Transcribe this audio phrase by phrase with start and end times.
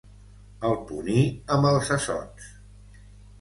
[0.69, 1.17] El puní
[1.57, 2.49] amb els assots.